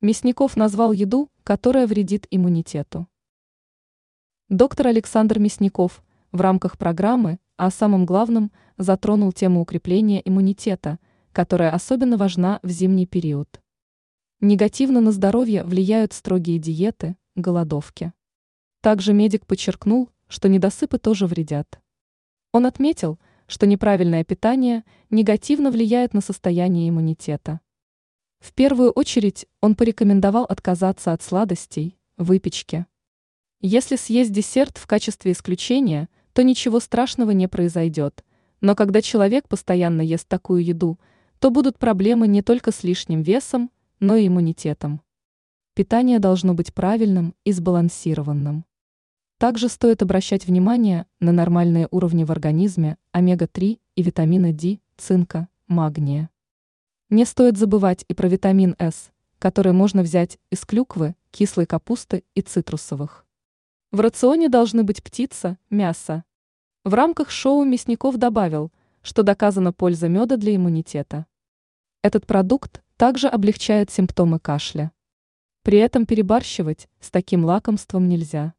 Мясников 0.00 0.56
назвал 0.56 0.92
еду, 0.92 1.28
которая 1.42 1.88
вредит 1.88 2.28
иммунитету. 2.30 3.08
Доктор 4.48 4.86
Александр 4.86 5.40
Мясников 5.40 6.04
в 6.30 6.40
рамках 6.40 6.78
программы, 6.78 7.40
а 7.56 7.66
о 7.66 7.70
самом 7.72 8.06
главном, 8.06 8.52
затронул 8.76 9.32
тему 9.32 9.60
укрепления 9.60 10.22
иммунитета, 10.24 11.00
которая 11.32 11.72
особенно 11.72 12.16
важна 12.16 12.60
в 12.62 12.70
зимний 12.70 13.06
период. 13.06 13.60
Негативно 14.40 15.00
на 15.00 15.10
здоровье 15.10 15.64
влияют 15.64 16.12
строгие 16.12 16.60
диеты, 16.60 17.16
голодовки. 17.34 18.12
Также 18.80 19.12
медик 19.12 19.46
подчеркнул, 19.46 20.10
что 20.28 20.48
недосыпы 20.48 20.98
тоже 20.98 21.26
вредят. 21.26 21.80
Он 22.52 22.66
отметил, 22.66 23.18
что 23.48 23.66
неправильное 23.66 24.22
питание 24.22 24.84
негативно 25.10 25.72
влияет 25.72 26.14
на 26.14 26.20
состояние 26.20 26.88
иммунитета. 26.88 27.58
В 28.40 28.52
первую 28.52 28.90
очередь 28.90 29.46
он 29.60 29.74
порекомендовал 29.74 30.44
отказаться 30.44 31.12
от 31.12 31.22
сладостей, 31.22 31.98
выпечки. 32.16 32.86
Если 33.60 33.96
съесть 33.96 34.32
десерт 34.32 34.78
в 34.78 34.86
качестве 34.86 35.32
исключения, 35.32 36.08
то 36.32 36.42
ничего 36.42 36.78
страшного 36.78 37.32
не 37.32 37.48
произойдет, 37.48 38.24
но 38.60 38.74
когда 38.74 39.02
человек 39.02 39.48
постоянно 39.48 40.02
ест 40.02 40.28
такую 40.28 40.64
еду, 40.64 40.98
то 41.38 41.50
будут 41.50 41.78
проблемы 41.78 42.28
не 42.28 42.42
только 42.42 42.72
с 42.72 42.82
лишним 42.82 43.22
весом, 43.22 43.70
но 44.00 44.16
и 44.16 44.28
иммунитетом. 44.28 45.00
Питание 45.74 46.18
должно 46.18 46.54
быть 46.54 46.74
правильным 46.74 47.34
и 47.44 47.52
сбалансированным. 47.52 48.64
Также 49.38 49.68
стоит 49.68 50.02
обращать 50.02 50.46
внимание 50.46 51.06
на 51.20 51.30
нормальные 51.30 51.86
уровни 51.92 52.24
в 52.24 52.32
организме 52.32 52.96
омега-3 53.12 53.78
и 53.94 54.02
витамина 54.02 54.52
D, 54.52 54.80
цинка, 54.96 55.48
магния. 55.68 56.30
Не 57.10 57.24
стоит 57.24 57.56
забывать 57.56 58.04
и 58.06 58.12
про 58.12 58.28
витамин 58.28 58.76
С, 58.78 59.12
который 59.38 59.72
можно 59.72 60.02
взять 60.02 60.38
из 60.50 60.66
клюквы, 60.66 61.16
кислой 61.30 61.64
капусты 61.64 62.22
и 62.34 62.42
цитрусовых. 62.42 63.24
В 63.90 64.00
рационе 64.00 64.50
должны 64.50 64.82
быть 64.82 65.02
птица, 65.02 65.56
мясо. 65.70 66.24
В 66.84 66.92
рамках 66.92 67.30
шоу 67.30 67.64
Мясников 67.64 68.18
добавил, 68.18 68.70
что 69.00 69.22
доказана 69.22 69.72
польза 69.72 70.08
меда 70.08 70.36
для 70.36 70.54
иммунитета. 70.54 71.24
Этот 72.02 72.26
продукт 72.26 72.82
также 72.98 73.28
облегчает 73.28 73.90
симптомы 73.90 74.38
кашля. 74.38 74.92
При 75.62 75.78
этом 75.78 76.04
перебарщивать 76.04 76.90
с 77.00 77.10
таким 77.10 77.42
лакомством 77.42 78.06
нельзя. 78.06 78.52